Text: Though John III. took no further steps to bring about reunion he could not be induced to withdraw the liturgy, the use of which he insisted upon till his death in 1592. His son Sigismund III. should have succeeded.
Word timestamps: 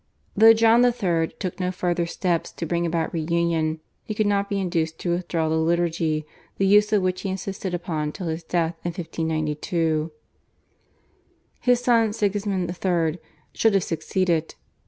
Though 0.35 0.53
John 0.53 0.83
III. 0.83 1.27
took 1.37 1.59
no 1.59 1.71
further 1.71 2.07
steps 2.07 2.51
to 2.53 2.65
bring 2.65 2.87
about 2.87 3.13
reunion 3.13 3.81
he 4.03 4.15
could 4.15 4.25
not 4.25 4.49
be 4.49 4.59
induced 4.59 4.97
to 5.01 5.11
withdraw 5.11 5.47
the 5.47 5.53
liturgy, 5.57 6.25
the 6.57 6.65
use 6.65 6.91
of 6.91 7.03
which 7.03 7.21
he 7.21 7.29
insisted 7.29 7.75
upon 7.75 8.11
till 8.11 8.25
his 8.25 8.43
death 8.43 8.73
in 8.83 8.93
1592. 8.93 10.11
His 11.59 11.81
son 11.81 12.13
Sigismund 12.13 12.75
III. 12.83 13.19
should 13.53 13.75
have 13.75 13.83
succeeded. 13.83 14.55